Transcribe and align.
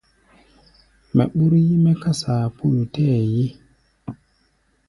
Mɛ 1.15 1.23
ɓúr 1.35 1.53
yí-mɛ́ 1.67 1.95
ká 2.01 2.11
saapúlu 2.21 2.83
tɛɛ́ 2.93 3.21
ye. 3.33 3.45